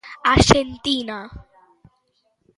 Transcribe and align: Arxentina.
Arxentina. 0.31 1.19